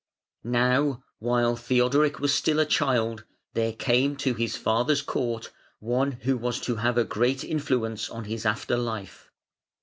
Now, 0.43 1.03
while 1.19 1.55
Theodoric 1.55 2.19
was 2.19 2.33
still 2.33 2.59
a 2.59 2.65
child 2.65 3.23
there 3.53 3.71
came 3.73 4.15
to 4.15 4.33
his 4.33 4.57
father's 4.57 5.03
court 5.03 5.51
one 5.79 6.13
who 6.23 6.37
was 6.39 6.59
to 6.61 6.77
have 6.77 6.97
a 6.97 7.03
great 7.03 7.43
influence 7.43 8.09
on 8.09 8.23
his 8.23 8.43
after 8.43 8.77
life. 8.77 9.29